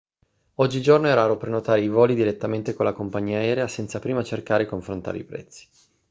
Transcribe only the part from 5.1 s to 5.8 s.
i prezzi